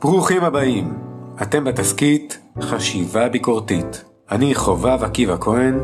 [0.00, 0.98] ברוכים הבאים,
[1.42, 4.04] אתם בתסכית חשיבה ביקורתית.
[4.30, 5.78] אני חובב עקיבא כהן,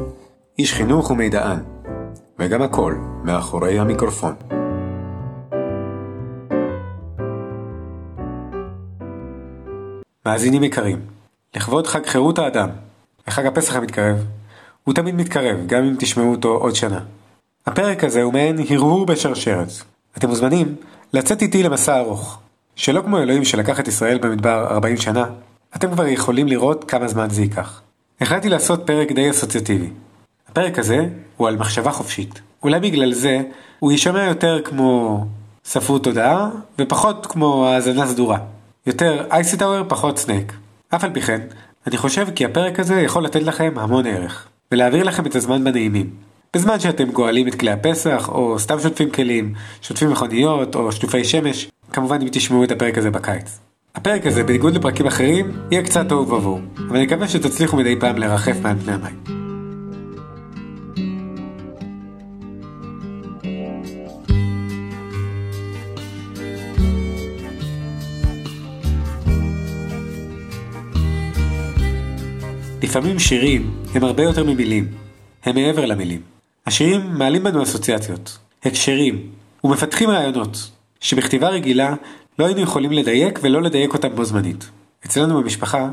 [0.59, 1.59] איש חינוך ומידען,
[2.39, 2.95] וגם הכל
[3.25, 4.35] מאחורי המיקרופון.
[10.27, 11.01] מאזינים יקרים,
[11.57, 12.69] לכבוד חג חירות האדם,
[13.29, 14.25] וחג הפסח המתקרב,
[14.85, 17.01] הוא תמיד מתקרב, גם אם תשמעו אותו עוד שנה.
[17.67, 19.69] הפרק הזה הוא מעין הרהור בשרשרת.
[20.19, 20.77] אתם מוזמנים
[21.13, 22.46] לצאת איתי למסע ארוך.
[22.77, 25.25] שלא כמו אלוהים שלקח את ישראל במדבר 40 שנה,
[25.77, 27.83] אתם כבר יכולים לראות כמה זמן זה ייקח.
[28.21, 29.91] החלטתי לעשות פרק די אסוציאטיבי.
[30.49, 32.41] הפרק הזה הוא על מחשבה חופשית.
[32.63, 33.41] אולי בגלל זה
[33.79, 35.25] הוא יישמע יותר כמו
[35.65, 38.39] ספרות תודעה, ופחות כמו האזנה סדורה.
[38.87, 40.53] יותר אייסיטאוור, פחות סנייק.
[40.95, 41.41] אף על פי כן,
[41.87, 46.11] אני חושב כי הפרק הזה יכול לתת לכם המון ערך, ולהעביר לכם את הזמן בנעימים.
[46.55, 51.69] בזמן שאתם גואלים את כלי הפסח, או סתם שוטפים כלים, שוטפים מכוניות, או שטופי שמש,
[51.93, 53.59] כמובן אם תשמעו את הפרק הזה בקיץ.
[53.95, 58.19] הפרק הזה, בניגוד לפרקים אחרים, יהיה קצת טוב עבור, אבל אני מקווה שתצליחו מדי פעם
[58.19, 59.47] לרחף מעל פני המים.
[72.83, 74.89] לפעמים שירים הם הרבה יותר ממילים,
[75.45, 76.21] הם מעבר למילים.
[76.67, 79.31] השירים מעלים בנו אסוציאציות, הקשרים,
[79.65, 80.71] ומפתחים רעיונות,
[81.07, 81.95] שבכתיבה רגילה
[82.39, 84.71] לא היינו יכולים לדייק ולא לדייק אותם בו זמנית.
[85.07, 85.89] אצלנו במשפחה,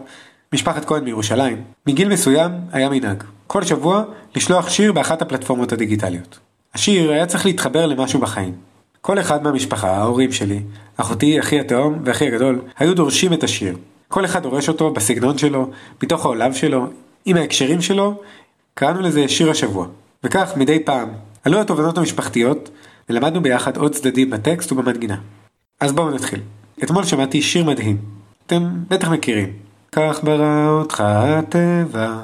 [0.53, 4.03] משפחת כהן מירושלים, מגיל מסוים היה מנהג, כל שבוע
[4.35, 6.39] לשלוח שיר באחת הפלטפורמות הדיגיטליות.
[6.73, 8.53] השיר היה צריך להתחבר למשהו בחיים.
[9.01, 10.59] כל אחד מהמשפחה, ההורים שלי,
[10.97, 13.77] אחותי, אחי התאום ואחי הגדול, היו דורשים את השיר.
[14.07, 15.69] כל אחד דורש אותו בסגנון שלו,
[16.03, 16.87] מתוך העולם שלו,
[17.25, 18.21] עם ההקשרים שלו,
[18.73, 19.87] קראנו לזה שיר השבוע.
[20.23, 21.09] וכך מדי פעם
[21.43, 22.69] עלו התובנות המשפחתיות
[23.13, 25.17] ולמדנו ביחד עוד צדדים בטקסט ובמנגינה.
[25.79, 26.39] אז בואו נתחיל.
[26.83, 27.97] אתמול שמעתי שיר מדהים.
[28.45, 29.51] אתם בטח מכירים.
[29.91, 32.19] כך ברא אותך הטבע,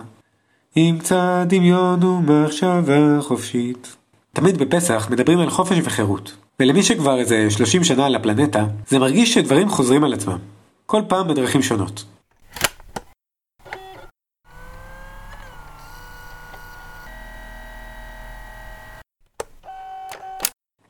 [0.75, 3.95] עם קצת דמיון ומחשבה חופשית.
[4.33, 6.35] תמיד בפסח מדברים על חופש וחירות.
[6.59, 10.37] ולמי שכבר איזה 30 שנה על הפלנטה, זה מרגיש שדברים חוזרים על עצמם.
[10.85, 12.05] כל פעם בדרכים שונות.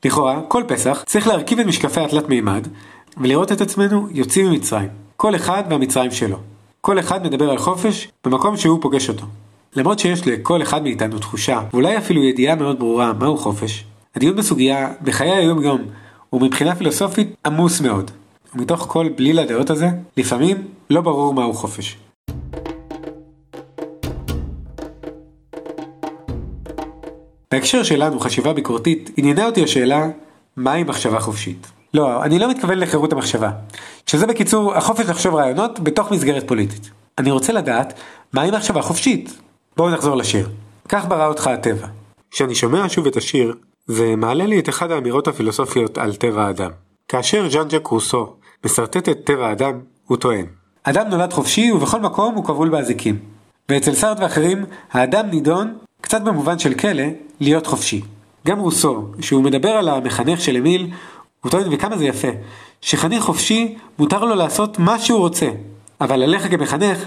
[0.04, 2.66] לכאורה, כל פסח צריך להרכיב את משקפי התלת מימד
[3.16, 4.88] ולראות את עצמנו יוצאים ממצרים.
[5.16, 6.36] כל אחד והמצרים שלו.
[6.80, 9.26] כל אחד מדבר על חופש במקום שהוא פוגש אותו.
[9.76, 13.84] למרות שיש לכל אחד מאיתנו תחושה, ואולי אפילו ידיעה מאוד ברורה מהו חופש,
[14.16, 15.80] הדיון בסוגיה בחיי היום יום
[16.32, 18.10] ומבחינה פילוסופית עמוס מאוד.
[18.54, 20.56] ומתוך כל בליל הדעות הזה, לפעמים
[20.90, 21.96] לא ברור מהו חופש.
[27.52, 30.06] בהקשר שלנו, חשיבה ביקורתית, עניינה אותי השאלה,
[30.56, 31.66] מהי מחשבה חופשית?
[31.94, 33.50] לא, אני לא מתכוון לחירות המחשבה,
[34.06, 36.90] שזה בקיצור החופש לחשוב רעיונות בתוך מסגרת פוליטית.
[37.18, 37.92] אני רוצה לדעת,
[38.32, 39.38] מהי מחשבה חופשית?
[39.76, 40.48] בואו נחזור לשיר.
[40.88, 41.86] כך ברא אותך הטבע.
[42.30, 43.54] כשאני שומע שוב את השיר,
[43.86, 46.70] זה מעלה לי את אחת האמירות הפילוסופיות על טבע האדם.
[47.08, 48.34] כאשר ז'אן ג'ק רוסו
[48.64, 50.46] משרטט את טבע האדם, הוא טוען.
[50.82, 53.18] אדם נולד חופשי ובכל מקום הוא כבול באזיקים.
[53.68, 55.74] ואצל סארט ואחרים, האדם נידון
[56.10, 57.02] קצת במובן של כלא,
[57.40, 58.00] להיות חופשי.
[58.46, 60.90] גם רוסו, שהוא מדבר על המחנך של אמיל,
[61.40, 62.28] הוא טוען וכמה זה יפה,
[62.80, 65.48] שחניך חופשי מותר לו לעשות מה שהוא רוצה,
[66.00, 66.98] אבל עליך כמחנך,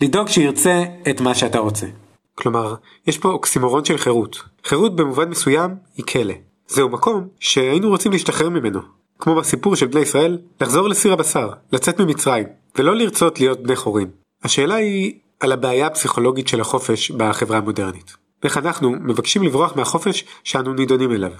[0.00, 1.86] לדאוג שירצה את מה שאתה רוצה.
[2.34, 2.74] כלומר,
[3.06, 4.42] יש פה אוקסימורון של חירות.
[4.64, 6.34] חירות במובן מסוים היא כלא.
[6.68, 8.80] זהו מקום שהיינו רוצים להשתחרר ממנו.
[9.18, 12.46] כמו בסיפור של בני ישראל, לחזור לסיר הבשר, לצאת ממצרים,
[12.78, 14.08] ולא לרצות להיות בני חורים.
[14.44, 18.21] השאלה היא על הבעיה הפסיכולוגית של החופש בחברה המודרנית.
[18.42, 21.30] ואיך אנחנו מבקשים לברוח מהחופש שאנו נידונים אליו.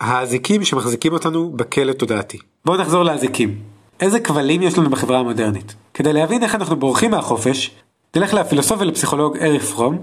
[0.00, 2.38] האזיקים שמחזיקים אותנו בכלא תודעתי.
[2.64, 3.58] בואו נחזור לאזיקים.
[4.00, 5.74] איזה כבלים יש לנו בחברה המודרנית?
[5.94, 7.70] כדי להבין איך אנחנו בורחים מהחופש,
[8.16, 9.98] נלך לפילוסוף ולפסיכולוג ארי פרום,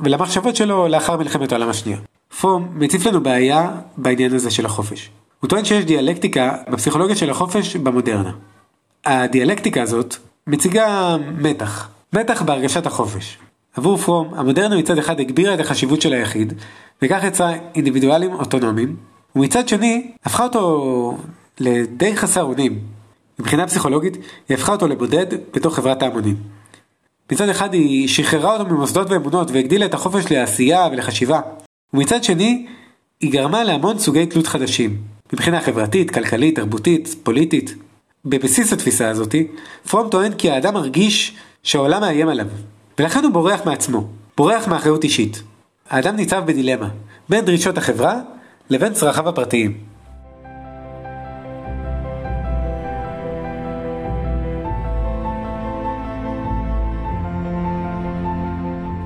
[0.00, 1.98] ולמחשבות שלו לאחר מלחמת העולם השנייה.
[2.40, 5.10] פרום מציף לנו בעיה בעניין הזה של החופש.
[5.40, 8.32] הוא טוען שיש דיאלקטיקה בפסיכולוגיה של החופש במודרנה.
[9.04, 10.16] הדיאלקטיקה הזאת
[10.46, 13.38] מציגה מתח, מתח בהרגשת החופש.
[13.76, 16.52] עבור פרום, המודרנה מצד אחד הגבירה את החשיבות של היחיד,
[17.02, 18.96] וכך יצרה אינדיבידואלים אוטונומיים,
[19.36, 21.18] ומצד שני, הפכה אותו
[21.60, 22.78] לדי חסר אונים.
[23.38, 24.16] מבחינה פסיכולוגית,
[24.48, 26.36] היא הפכה אותו לבודד בתוך חברת ההמונים.
[27.32, 31.40] מצד אחד היא שחררה אותו ממוסדות ואמונות והגדילה את החופש לעשייה ולחשיבה,
[31.94, 32.66] ומצד שני,
[33.20, 34.96] היא גרמה להמון סוגי תלות חדשים,
[35.32, 37.74] מבחינה חברתית, כלכלית, תרבותית, פוליטית.
[38.24, 39.46] בבסיס התפיסה הזאתי,
[39.88, 42.46] פרום טוען כי האדם מרגיש שהעולם מאיים עליו,
[42.98, 44.06] ולכן הוא בורח מעצמו,
[44.36, 45.42] בורח מאחריות אישית.
[45.90, 46.88] האדם ניצב בדילמה,
[47.28, 48.20] בין דרישות החברה
[48.70, 49.78] לבין צרכיו הפרטיים.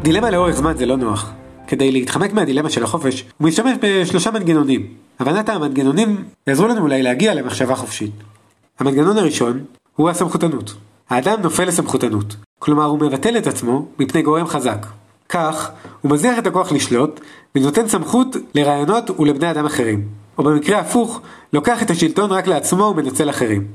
[0.02, 1.32] דילמה לאורך זמן זה לא נוח.
[1.67, 4.87] כדי להתחמק מהדילמה של החופש, הוא משתמש בשלושה מנגנונים.
[5.20, 8.12] הבנת המנגנונים יעזרו לנו אולי להגיע למחשבה חופשית.
[8.79, 9.64] המנגנון הראשון
[9.96, 10.75] הוא הסמכותנות.
[11.11, 12.37] האדם נופל לסמכותנות.
[12.58, 14.87] כלומר הוא מבטל את עצמו מפני גורם חזק.
[15.28, 15.70] כך,
[16.00, 17.20] הוא מזניח את הכוח לשלוט,
[17.55, 20.08] ונותן סמכות לרעיונות ולבני אדם אחרים.
[20.38, 21.20] או במקרה הפוך,
[21.52, 23.66] לוקח את השלטון רק לעצמו ומנצל אחרים.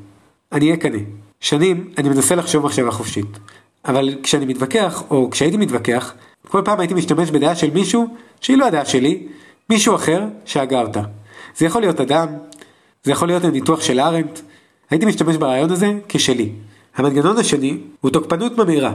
[0.52, 0.98] אני אהיה כנה.
[1.40, 3.40] שנים אני מנסה לחשוב מחשבה חופשית.
[3.86, 6.14] אבל כשאני מתווכח, או כשהייתי מתווכח,
[6.48, 8.08] כל פעם הייתי משתמש בדעה של מישהו
[8.42, 9.28] שהיא לא הדעה שלי,
[9.70, 11.02] מישהו אחר שהגה אותה.
[11.58, 12.28] זה יכול להיות אדם,
[13.04, 14.40] זה יכול להיות הניתוח של ארנט,
[14.90, 16.52] הייתי משתמש ברעיון הזה כשלי.
[16.96, 18.94] המנגנון השני הוא תוקפנות ממאירה.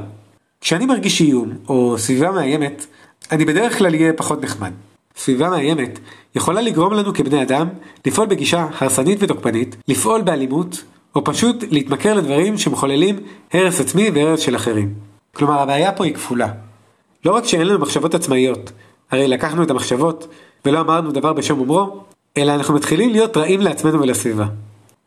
[0.60, 2.86] כשאני מרגיש איום או סביבה מאיימת,
[3.32, 4.72] אני בדרך כלל אהיה פחות נחמד.
[5.16, 5.98] סביבה מאיימת
[6.34, 7.68] יכולה לגרום לנו כבני אדם
[8.06, 10.84] לפעול בגישה הרסנית ותוקפנית, לפעול באלימות,
[11.14, 13.16] או פשוט להתמכר לדברים שמחוללים
[13.52, 14.94] הרס עצמי והרס של אחרים.
[15.34, 16.48] כלומר הבעיה פה היא כפולה.
[17.24, 18.72] לא רק שאין לנו מחשבות עצמאיות,
[19.10, 20.28] הרי לקחנו את המחשבות
[20.64, 22.00] ולא אמרנו דבר בשם אומרו,
[22.36, 24.46] אלא אנחנו מתחילים להיות רעים לעצמנו ולסביבה.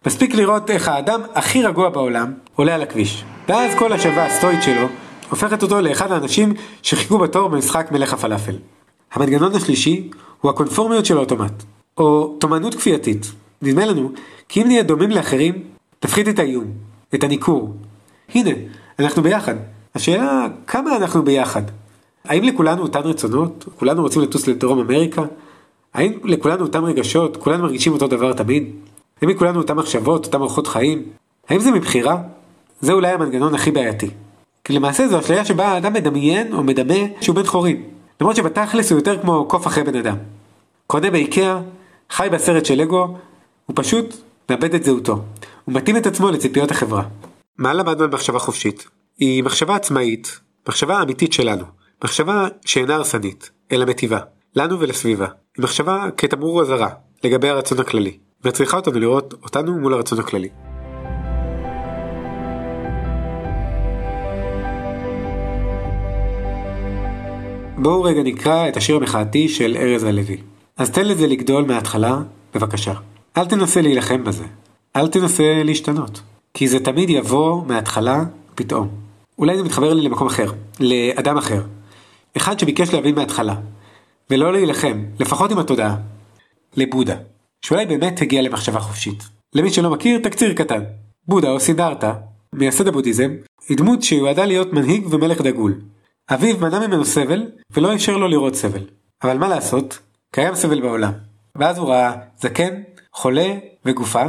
[0.06, 4.88] מספיק לראות איך האדם הכי רגוע בעולם עולה על הכביש, ואז כל השלווה הסטואית שלו
[5.30, 8.56] הופכת אותו לאחד האנשים שחיכו בתור במשחק מלך הפלאפל.
[9.13, 10.09] המנגנון השלישי
[10.42, 11.63] הוא הקונפורמיות של האוטומט,
[11.98, 13.31] או תומנות כפייתית.
[13.62, 14.12] נדמה לנו
[14.50, 15.63] כי אם נהיה דומים לאחרים,
[16.00, 16.65] תפחית את האיום,
[17.15, 17.74] את הניכור.
[18.33, 18.51] הנה,
[19.00, 19.56] אנחנו ביחד.
[19.95, 21.63] השאלה, כמה אנחנו ביחד?
[22.25, 23.65] האם לכולנו אותן רצונות?
[23.80, 25.24] כולנו רוצים לטוס לדרום אמריקה?
[25.94, 27.38] האם לכולנו אותם רגשות?
[27.38, 28.71] כולנו מרגישים אותו דבר תמיד?
[29.21, 31.03] האם לכולנו אותם מחשבות, אותם אורחות חיים?
[31.50, 32.18] האם זה מבחירה?
[32.81, 34.09] זה אולי המנגנון הכי בעייתי.
[34.63, 37.83] כי למעשה זו אשליה שבה האדם מדמיין או מדמה שהוא בן חורין.
[38.21, 40.18] למרות שבתכלס הוא יותר כמו קוף אחרי בן אדם.
[40.88, 41.59] קונה באיקאה,
[42.09, 43.18] חי בסרט של לגו,
[43.65, 44.15] הוא פשוט
[44.50, 45.21] מאבד את זהותו.
[45.65, 47.03] הוא מתאים את עצמו לציפיות החברה.
[47.57, 48.88] מה למדנו על מחשבה חופשית?
[49.17, 51.63] היא מחשבה עצמאית, מחשבה אמיתית שלנו.
[52.03, 54.19] מחשבה שאינה הרסנית, אלא מטיבה,
[54.56, 55.27] לנו ולסביבה.
[55.57, 56.89] היא מחשבה כתמרור אזהרה
[57.24, 60.49] לגבי הרצון הכללי, וצריכה אותנו לראות אותנו מול הרצון הכללי.
[67.77, 70.38] בואו רגע נקרא את השיר המחאתי של ארז הלוי.
[70.77, 72.17] אז תן לזה לגדול מההתחלה,
[72.55, 72.93] בבקשה.
[73.38, 74.43] אל תנסה להילחם בזה.
[74.95, 76.21] אל תנסה להשתנות.
[76.53, 78.23] כי זה תמיד יבוא מההתחלה,
[78.55, 78.88] פתאום.
[79.38, 81.61] אולי זה מתחבר לי למקום אחר, לאדם אחר.
[82.38, 83.55] אחד שביקש להבין מההתחלה.
[84.29, 85.95] ולא להילחם, לפחות עם התודעה.
[86.77, 87.15] לבודה,
[87.66, 89.24] שאולי באמת הגיע למחשבה חופשית.
[89.54, 90.84] למי שלא מכיר, תקציר קטן.
[91.28, 92.13] בודה או סידרתה,
[92.54, 93.31] מייסד הבודהיזם,
[93.69, 95.81] היא דמות שיועדה להיות מנהיג ומלך דגול.
[96.30, 98.84] אביו מנע ממנו סבל, ולא אפשר לו לראות סבל.
[99.24, 100.00] אבל מה לעשות,
[100.31, 101.12] קיים סבל בעולם.
[101.56, 102.81] ואז הוא ראה זקן,
[103.13, 103.54] חולה
[103.86, 104.24] וגופה,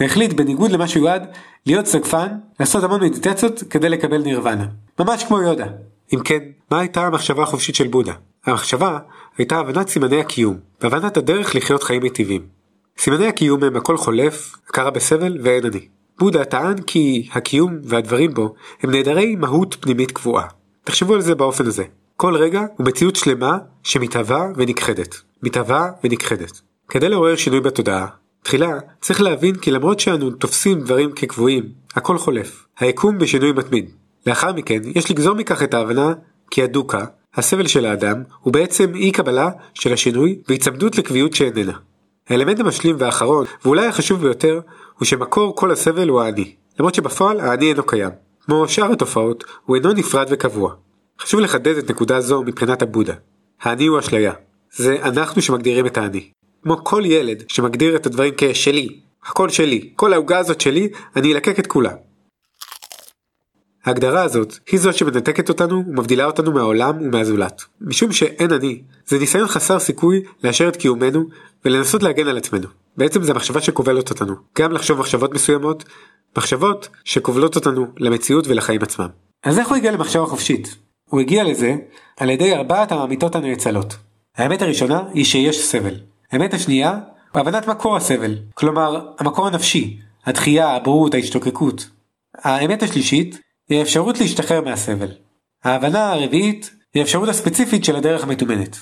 [0.00, 1.26] והחליט בניגוד למה שיועד
[1.66, 2.28] להיות סגפן,
[2.60, 4.66] לעשות המון מדיטציות כדי לקבל נירוונה.
[5.00, 5.66] ממש כמו יודה.
[6.14, 6.38] אם כן,
[6.70, 8.12] מה הייתה המחשבה החופשית של בודה?
[8.46, 8.98] המחשבה
[9.38, 12.61] הייתה הבנת סימני הקיום, והבנת הדרך לחיות חיים מיטיבים.
[12.98, 15.88] סימני הקיום הם הכל חולף, הכרה בסבל ואין אני.
[16.18, 20.46] בודה טען כי הקיום והדברים בו הם נעדרי מהות פנימית קבועה.
[20.84, 21.84] תחשבו על זה באופן הזה.
[22.16, 25.14] כל רגע הוא מציאות שלמה שמתהווה ונכחדת.
[25.42, 26.60] מתהווה ונכחדת.
[26.88, 28.06] כדי לעורר שינוי בתודעה,
[28.42, 32.66] תחילה צריך להבין כי למרות שאנו תופסים דברים כקבועים, הכל חולף.
[32.78, 33.90] היקום בשינוי מתמיד.
[34.26, 36.12] לאחר מכן יש לגזור מכך את ההבנה
[36.50, 41.72] כי הדוקה, הסבל של האדם, הוא בעצם אי קבלה של השינוי והיצמדות לקביעות שאיננה.
[42.32, 44.60] האלמנט המשלים והאחרון, ואולי החשוב ביותר,
[44.98, 46.54] הוא שמקור כל הסבל הוא האני.
[46.78, 48.10] למרות שבפועל האני אינו קיים.
[48.40, 50.74] כמו שאר התופעות, הוא אינו נפרד וקבוע.
[51.20, 53.14] חשוב לחדד את נקודה זו מבחינת הבודה.
[53.62, 54.32] האני הוא אשליה.
[54.72, 56.30] זה אנחנו שמגדירים את האני.
[56.62, 61.58] כמו כל ילד שמגדיר את הדברים כשלי, הכל שלי, כל העוגה הזאת שלי, אני אלקק
[61.58, 61.92] את כולה.
[63.84, 67.62] ההגדרה הזאת היא זו שמנתקת אותנו ומבדילה אותנו מהעולם ומהזולת.
[67.80, 71.24] משום שאין אני, זה ניסיון חסר סיכוי לאשר את קיומנו
[71.64, 72.68] ולנסות להגן על עצמנו.
[72.96, 75.84] בעצם זה מחשבה שכובלת אותנו, גם לחשוב מחשבות מסוימות,
[76.36, 79.08] מחשבות שכובלות אותנו למציאות ולחיים עצמם.
[79.44, 80.76] אז איך הוא הגיע למחשבה חופשית?
[81.08, 81.76] הוא הגיע לזה
[82.16, 83.96] על ידי ארבעת האמיתות הנאצלות.
[84.36, 85.94] האמת הראשונה היא שיש סבל.
[86.32, 86.98] האמת השנייה
[87.34, 91.90] הבנת מקור הסבל, כלומר המקור הנפשי, הדחייה, הבורות, ההשתוקקות.
[92.34, 95.08] האמת השלישית היא האפשרות להשתחרר מהסבל.
[95.64, 98.76] ההבנה הרביעית היא האפשרות הספציפית של הדרך המתומנת.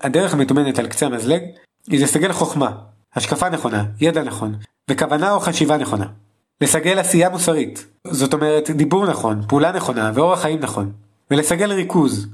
[0.00, 1.42] הדרך המתומנת על קצה המזלג
[1.88, 2.70] היא לסגל חוכמה,
[3.14, 4.54] השקפה נכונה, ידע נכון,
[4.90, 6.06] וכוונה או חשיבה נכונה.
[6.60, 10.92] לסגל עשייה מוסרית, זאת אומרת דיבור נכון, פעולה נכונה ואורח חיים נכון.
[11.30, 12.26] ולסגל ריכוז.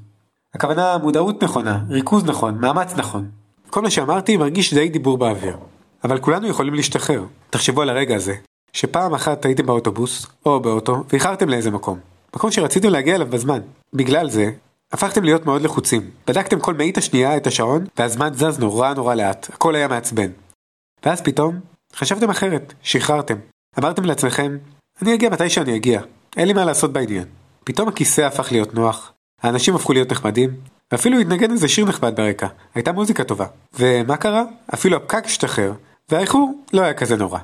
[0.55, 3.31] הכוונה מודעות נכונה, ריכוז נכון, מאמץ נכון.
[3.71, 5.57] כל מה שאמרתי מרגיש די דיבור באוויר.
[6.05, 7.25] אבל כולנו יכולים להשתחרר.
[7.51, 8.35] תחשבו על הרגע הזה,
[8.73, 11.99] שפעם אחת הייתם באוטובוס, או באוטו, ואיחרתם לאיזה מקום.
[12.37, 13.61] מקום שרציתם להגיע אליו בזמן.
[13.93, 14.51] בגלל זה,
[14.93, 16.11] הפכתם להיות מאוד לחוצים.
[16.27, 20.31] בדקתם כל מאית השנייה את השעון, והזמן זז נורא נורא לאט, הכל היה מעצבן.
[21.05, 21.61] ואז פתאום,
[21.97, 23.37] חשבתם אחרת, שחררתם.
[23.79, 24.59] אמרתם לעצמכם,
[25.03, 26.01] אני אגיע מתי שאני אגיע,
[26.37, 27.25] אין לי מה לעשות בעניין.
[27.65, 30.51] פתאום הכיסא הפך להיות נוח, האנשים הפכו להיות נחמדים,
[30.93, 33.47] ואפילו התנגן איזה שיר נחמד ברקע, הייתה מוזיקה טובה.
[33.79, 34.43] ומה קרה?
[34.75, 35.73] אפילו הפקק השתחרר,
[36.09, 37.39] והאיחור לא היה כזה נורא.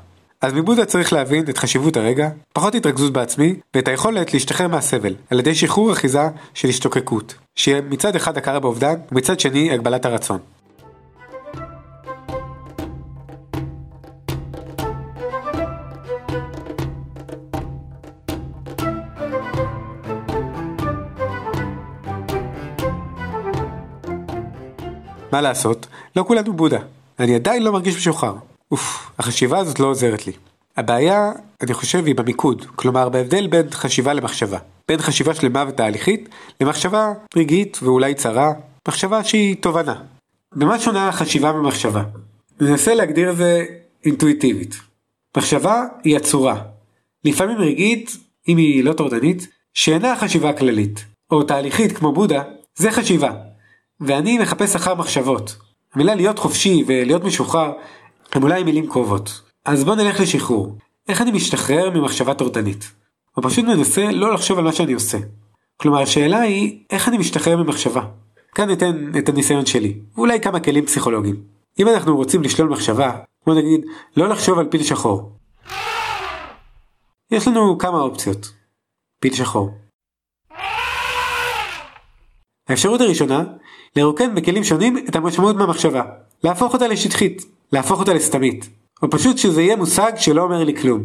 [0.47, 5.39] אז מבודה צריך להבין את חשיבות הרגע, פחות התרכזות בעצמי, ואת היכולת להשתחרר מהסבל, על
[5.39, 10.39] ידי שחרור אחיזה של השתוקקות, שיהיה מצד אחד הכרה באובדן, ומצד שני הגבלת הרצון.
[25.33, 25.87] מה לעשות?
[26.17, 26.79] לא כולנו בודה.
[27.19, 28.56] אני עדיין לא מרגיש משוחרר.
[28.71, 30.33] אוף, החשיבה הזאת לא עוזרת לי.
[30.77, 31.33] הבעיה,
[31.63, 34.59] אני חושב, היא במיקוד, כלומר בהבדל בין חשיבה למחשבה.
[34.89, 36.29] בין חשיבה שלמה ותהליכית,
[36.61, 38.53] למחשבה רגעית ואולי צרה,
[38.89, 39.95] מחשבה שהיא תובנה.
[40.55, 42.03] במה שונה החשיבה ממחשבה?
[42.61, 43.65] ננסה להגדיר את זה
[44.05, 44.77] אינטואיטיבית.
[45.37, 46.63] מחשבה היא הצורה.
[47.25, 48.17] לפעמים רגעית,
[48.49, 51.05] אם היא לא טורדנית, שאינה חשיבה כללית.
[51.31, 52.43] או תהליכית כמו בודה,
[52.77, 53.33] זה חשיבה.
[54.01, 55.57] ואני מחפש אחר מחשבות.
[55.95, 57.73] המילה להיות חופשי ולהיות משוחרר
[58.33, 59.41] הם אולי מילים קרובות.
[59.65, 60.77] אז בוא נלך לשחרור.
[61.09, 62.93] איך אני משתחרר ממחשבה טורדנית?
[63.37, 65.19] או פשוט מנסה לא לחשוב על מה שאני עושה.
[65.77, 68.03] כלומר השאלה היא איך אני משתחרר ממחשבה.
[68.55, 71.37] כאן ניתן את הניסיון שלי, ואולי כמה כלים פסיכולוגיים.
[71.79, 73.81] אם אנחנו רוצים לשלול מחשבה, כמו נגיד
[74.17, 75.33] לא לחשוב על פיל שחור.
[77.31, 78.53] יש לנו כמה אופציות.
[79.21, 79.71] פיל שחור.
[82.69, 83.45] האפשרות הראשונה,
[83.97, 86.03] לרוקן בכלים שונים את המשמעות מהמחשבה,
[86.45, 87.43] להפוך אותה לשטחית,
[87.73, 88.69] להפוך אותה לסתמית,
[89.03, 91.03] או פשוט שזה יהיה מושג שלא אומר לי כלום.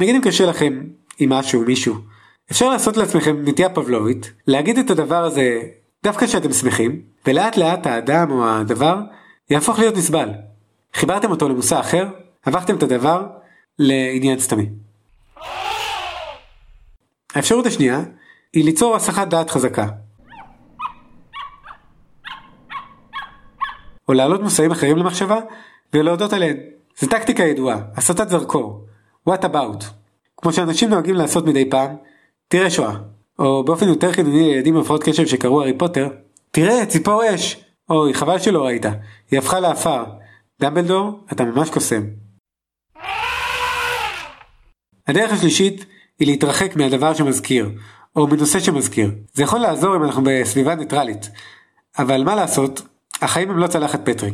[0.00, 0.80] נגיד אם קשה לכם
[1.18, 1.94] עם משהו, מישהו,
[2.50, 5.62] אפשר לעשות לעצמכם נטייה פבלובית, להגיד את הדבר הזה
[6.02, 9.00] דווקא כשאתם שמחים, ולאט לאט האדם או הדבר
[9.50, 10.28] יהפוך להיות נסבל.
[10.94, 12.08] חיברתם אותו למושא אחר,
[12.44, 13.26] הפכתם את הדבר
[13.78, 14.66] לעניין סתמי.
[17.34, 18.00] האפשרות השנייה
[18.52, 19.86] היא ליצור הסחת דעת חזקה,
[24.08, 25.38] או להעלות מושאים אחרים למחשבה
[25.94, 26.56] ולהודות עליהן.
[26.98, 28.86] זו טקטיקה ידועה, הסטת זרקור.
[29.28, 29.84] What about?
[30.36, 31.96] כמו שאנשים נוהגים לעשות מדי פעם,
[32.48, 32.96] תראה שואה.
[33.38, 36.08] או באופן יותר חידוני לילדים עם הפרעות קשב שקראו הארי פוטר,
[36.50, 37.64] תראה ציפור אש.
[37.90, 38.84] אוי חבל שלא ראית,
[39.30, 40.04] היא הפכה לעפר.
[40.60, 42.02] דמבלדור, אתה ממש קוסם.
[45.06, 45.84] הדרך השלישית
[46.18, 47.70] היא להתרחק מהדבר שמזכיר,
[48.16, 49.10] או מנושא שמזכיר.
[49.32, 51.30] זה יכול לעזור אם אנחנו בסביבה ניטרלית.
[51.98, 52.82] אבל מה לעשות,
[53.22, 54.30] החיים הם לא צלחת פטרי.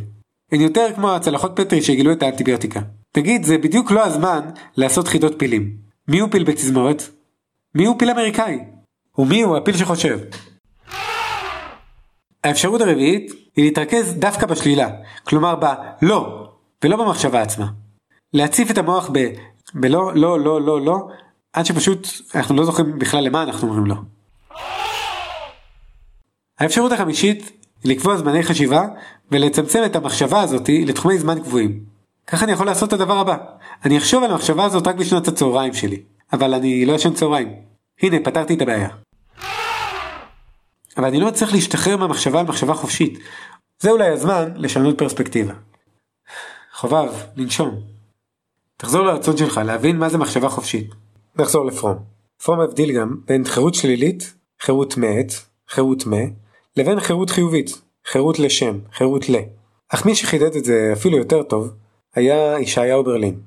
[0.51, 2.79] הן יותר כמו הצלחות פטרי שגילו את האנטיביוטיקה.
[3.11, 4.39] תגיד, זה בדיוק לא הזמן
[4.77, 5.71] לעשות חידות פילים.
[6.07, 7.03] מי הוא פיל בתזמורת?
[7.75, 8.59] מי הוא פיל אמריקאי?
[9.17, 10.19] ומי הוא הפיל שחושב?
[12.43, 14.89] האפשרות הרביעית היא להתרכז דווקא בשלילה,
[15.23, 16.47] כלומר בלא,
[16.83, 17.67] ולא במחשבה עצמה.
[18.33, 19.27] להציף את המוח ב...
[19.73, 21.07] בלא, לא, לא, לא, לא,
[21.53, 23.95] עד שפשוט אנחנו לא זוכרים בכלל למה אנחנו אומרים לא.
[26.59, 28.87] האפשרות החמישית לקבוע זמני חשיבה
[29.31, 31.79] ולצמצם את המחשבה הזאתי לתחומי זמן קבועים.
[32.27, 33.37] ככה אני יכול לעשות את הדבר הבא.
[33.85, 36.01] אני אחשוב על המחשבה הזאת רק בשנות הצהריים שלי,
[36.33, 37.53] אבל אני לא ישן צהריים.
[38.01, 38.89] הנה, פתרתי את הבעיה.
[40.97, 43.19] אבל אני לא צריך להשתחרר מהמחשבה על מחשבה חופשית.
[43.79, 45.53] זה אולי הזמן לשנות פרספקטיבה.
[46.73, 47.75] חובב, לנשום.
[48.77, 50.89] תחזור לרצון שלך להבין מה זה מחשבה חופשית.
[51.35, 51.97] נחזור לפרום.
[52.43, 55.33] פרום הבדיל גם בין חירות שלילית, חירות מאת,
[55.69, 56.17] חירות מה,
[56.77, 59.35] לבין חירות חיובית, חירות לשם, חירות ל.
[59.89, 61.71] אך מי שחידד את זה אפילו יותר טוב,
[62.15, 63.39] היה ישעיהו ברלין.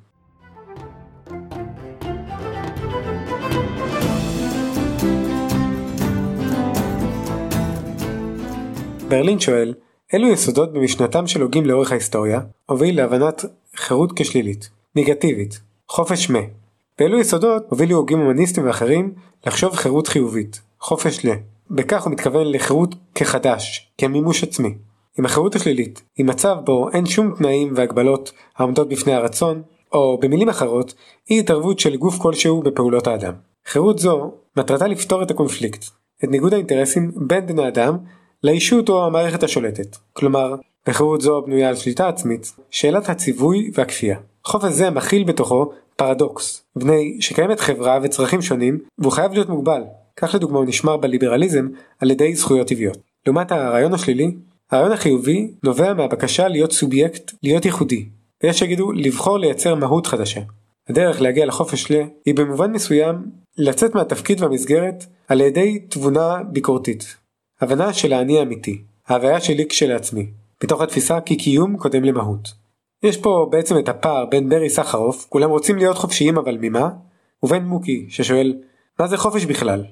[9.09, 9.75] ברלין שואל,
[10.13, 13.45] אילו יסודות במשנתם של הוגים לאורך ההיסטוריה הוביל להבנת
[13.77, 16.41] חירות כשלילית, נגטיבית, חופש מה,
[16.99, 19.15] ואילו יסודות הובילו הוגים הומניסטים ואחרים
[19.47, 21.31] לחשוב חירות חיובית, חופש ל.
[21.71, 24.75] בכך הוא מתכוון לחירות כחדש, כמימוש עצמי.
[25.19, 29.63] עם החירות השלילית, היא מצב בו אין שום תנאים והגבלות העומדות בפני הרצון,
[29.93, 30.95] או במילים אחרות,
[31.31, 33.35] אי התערבות של גוף כלשהו בפעולות האדם.
[33.67, 35.85] חירות זו מטרתה לפתור את הקונפליקט,
[36.25, 37.99] את ניגוד האינטרסים בין בני אדם
[38.45, 39.97] לאישות או המערכת השולטת.
[40.13, 40.55] כלומר,
[40.87, 44.19] בחירות זו בנויה על שליטה עצמית, שאלת הציווי והכפייה.
[44.45, 49.83] חופש זה מכיל בתוכו פרדוקס, בני שקיימת חברה וצרכים שונים, והוא חייב להיות מוגבל,
[50.17, 52.99] כך לדוגמה הוא נשמר בליברליזם על ידי זכויות טבעיות.
[53.27, 54.35] לעומת הרעיון השלילי,
[54.71, 58.09] הרעיון החיובי נובע מהבקשה להיות סובייקט, להיות ייחודי,
[58.43, 60.41] ויש שיגידו לבחור לייצר מהות חדשה.
[60.89, 63.17] הדרך להגיע לחופש ל היא במובן מסוים
[63.59, 67.17] לצאת מהתפקיד והמסגרת על ידי תבונה ביקורתית.
[67.61, 70.27] הבנה של האני האמיתי, ההוויה שלי כשלעצמי,
[70.65, 72.49] מתוך התפיסה כי קיום קודם למהות.
[73.03, 76.89] יש פה בעצם את הפער בין ברי סחרוף, כולם רוצים להיות חופשיים אבל ממה?
[77.43, 78.55] ובין מוקי, ששואל,
[78.99, 79.85] מה זה חופש בכלל?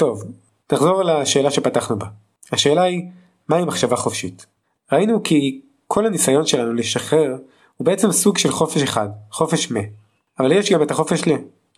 [0.00, 0.24] טוב,
[0.72, 2.06] נחזור לשאלה שפתחנו בה.
[2.52, 3.02] השאלה היא,
[3.48, 4.46] מהי מחשבה חופשית?
[4.92, 7.36] ראינו כי כל הניסיון שלנו לשחרר
[7.76, 9.80] הוא בעצם סוג של חופש אחד, חופש מה.
[10.38, 11.30] אבל יש גם את החופש ל,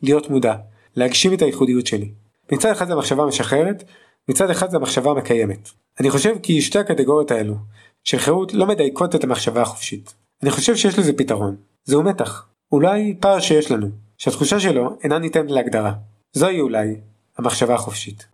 [0.02, 0.54] להיות מודע,
[0.96, 2.10] להגשים את הייחודיות שלי.
[2.52, 3.84] מצד אחד זה מחשבה משחררת,
[4.28, 5.68] מצד אחד זה המחשבה המקיימת.
[6.00, 7.54] אני חושב כי שתי הקטגוריות האלו,
[8.04, 10.14] של חירות לא מדייקות את המחשבה החופשית.
[10.42, 11.56] אני חושב שיש לזה פתרון.
[11.84, 12.46] זהו מתח.
[12.72, 13.88] אולי פער שיש לנו,
[14.18, 15.92] שהתחושה שלו אינה ניתנת להגדרה.
[16.32, 16.96] זוהי אולי
[17.38, 18.26] המחשבה החופשית.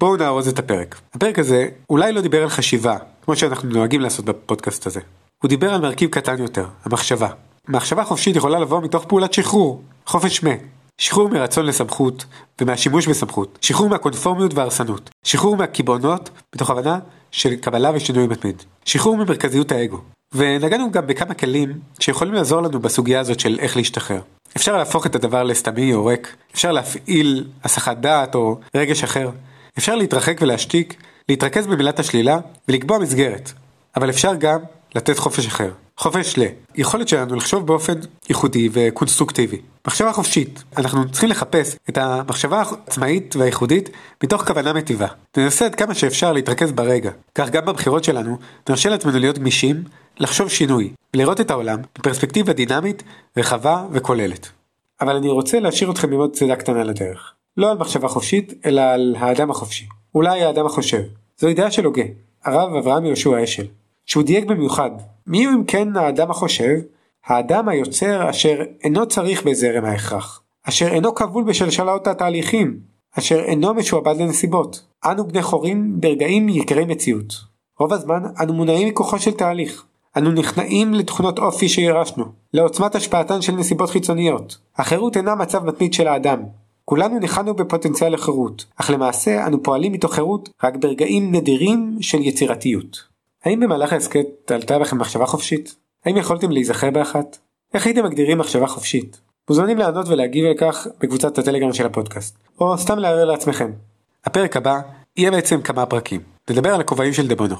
[0.00, 1.00] בואו נארוז את הפרק.
[1.14, 5.00] הפרק הזה אולי לא דיבר על חשיבה, כמו שאנחנו נוהגים לעשות בפודקאסט הזה.
[5.42, 7.28] הוא דיבר על מרכיב קטן יותר, המחשבה.
[7.68, 10.50] מחשבה חופשית יכולה לבוא מתוך פעולת שחרור, חופש מה.
[10.98, 12.24] שחרור מרצון לסמכות
[12.60, 16.98] ומהשימוש בסמכות, שחרור מהקונפורמיות והרסנות, שחרור מהקיבעונות מתוך הבנה
[17.30, 20.00] של קבלה ושינוי מתמיד, שחרור ממרכזיות האגו.
[20.34, 24.20] ונגענו גם בכמה כלים שיכולים לעזור לנו בסוגיה הזאת של איך להשתחרר.
[24.56, 29.30] אפשר להפוך את הדבר לסתמי או ריק, אפשר להפעיל הסחת דעת או רגש אחר,
[29.78, 30.94] אפשר להתרחק ולהשתיק,
[31.28, 32.38] להתרכז במילת השלילה
[32.68, 33.52] ולקבוע מסגרת.
[33.96, 34.58] אבל אפשר גם
[34.94, 35.70] לתת חופש אחר.
[35.96, 36.42] חופש ל.
[36.74, 37.94] יכולת שלנו לחשוב באופן
[38.28, 39.60] ייחודי וקונסטרוקטיבי.
[39.86, 40.62] מחשבה חופשית.
[40.76, 43.88] אנחנו צריכים לחפש את המחשבה העצמאית והייחודית
[44.24, 45.06] מתוך כוונה מטיבה.
[45.36, 47.10] ננסה עד כמה שאפשר להתרכז ברגע.
[47.34, 48.38] כך גם בבחירות שלנו
[48.68, 49.82] נרשה לעצמנו להיות גמישים,
[50.20, 53.02] לחשוב שינוי, ולראות את העולם בפרספקטיבה דינמית,
[53.36, 54.48] רחבה וכוללת.
[55.00, 57.34] אבל אני רוצה להשאיר אתכם עם עוד צידה קטנה לדרך.
[57.56, 59.86] לא על מחשבה חופשית, אלא על האדם החופשי.
[60.14, 61.02] אולי האדם החושב.
[61.38, 62.02] זו ידיעה של הוגה,
[62.44, 63.66] הרב אברהם יהושע אשל,
[64.06, 64.90] שהוא דייק במיוחד.
[65.26, 66.76] מי הוא אם כן האדם החושב?
[67.26, 72.80] האדם היוצר אשר אינו צריך בזרם ההכרח, אשר אינו כבול בשלשלות התהליכים,
[73.18, 74.82] אשר אינו משועבד לנסיבות.
[75.04, 77.34] אנו בני חורים ברגעים יקרי מציאות.
[77.78, 79.84] רוב הזמן אנו מונעים מכוחו של תהליך.
[80.16, 84.58] אנו נכנעים לתכונות אופי שירשנו, לעוצמת השפעתן של נסיבות חיצוניות.
[84.76, 86.42] החירות אינה מצב מתמיד של האדם,
[86.84, 92.98] כולנו ניחנו בפוטנציאל לחירות, אך למעשה אנו פועלים מתוך חירות רק ברגעים נדירים של יצירתיות.
[93.44, 95.76] האם במהלך ההסכת עלתה לכם מחשבה חופשית?
[96.04, 97.38] האם יכולתם להיזכר באחת?
[97.74, 99.20] איך הייתם מגדירים מחשבה חופשית?
[99.50, 103.70] מוזמנים לענות ולהגיב על כך בקבוצת הטלגרם של הפודקאסט, או סתם לערער לעצמכם.
[104.24, 104.80] הפרק הבא
[105.16, 106.20] יהיה בעצם כמה פרקים.
[106.50, 107.56] נדבר על הכובעים של דבונו.